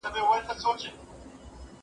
يوازې 0.03 0.21
ارادې 0.25 0.53
ته 0.61 0.67
اړتيا 0.69 0.89
ده. 0.95 0.99